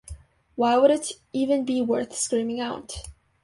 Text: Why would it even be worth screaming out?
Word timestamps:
Why 0.55 0.77
would 0.79 0.89
it 0.89 1.11
even 1.31 1.63
be 1.63 1.79
worth 1.79 2.15
screaming 2.17 2.59
out? 2.59 3.03